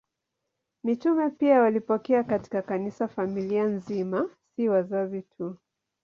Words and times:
Mitume 0.83 1.29
pia 1.29 1.61
walipokea 1.61 2.23
katika 2.23 2.61
Kanisa 2.61 3.07
familia 3.07 3.63
nzima, 3.67 4.29
si 4.55 4.69
wazazi 4.69 5.21
tu. 5.21 5.57